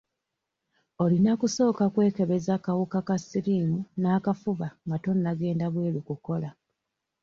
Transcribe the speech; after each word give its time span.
Olina 1.03 1.31
kusooka 1.39 1.83
kwekebeza 1.93 2.53
kawuka 2.65 2.99
ka 3.07 3.15
siriimu 3.27 3.79
n'akafuba 4.01 4.67
nga 4.85 4.97
tonnagenda 5.03 5.65
bweru 5.73 5.99
kukola. 6.07 6.49